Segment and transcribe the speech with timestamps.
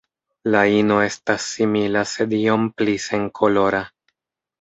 [0.53, 3.83] La ino estas simila sed iom pli senkolora.